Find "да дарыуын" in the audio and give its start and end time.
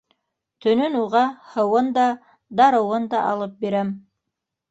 1.99-3.07